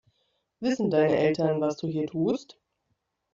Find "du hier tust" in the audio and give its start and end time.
1.77-2.59